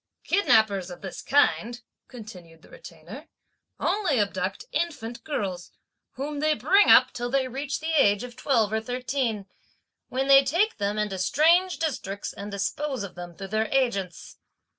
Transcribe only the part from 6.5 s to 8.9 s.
bring up till they reach the age of twelve or